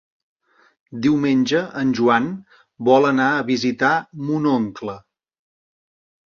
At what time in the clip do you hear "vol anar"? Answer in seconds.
2.89-3.29